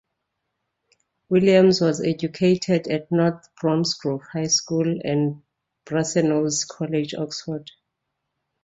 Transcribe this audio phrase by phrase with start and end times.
[1.29, 5.43] Williams was educated at North Bromsgrove High School and
[5.85, 7.69] Brasenose College, Oxford.